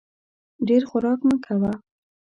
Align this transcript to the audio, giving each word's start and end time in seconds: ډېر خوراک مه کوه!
ډېر 0.67 0.81
خوراک 0.89 1.19
مه 1.27 1.37
کوه! 1.45 1.71